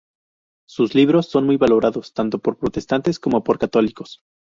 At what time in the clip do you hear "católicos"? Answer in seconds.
3.59-4.23